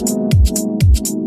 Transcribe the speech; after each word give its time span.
Thank 0.00 1.19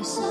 always 0.00 0.27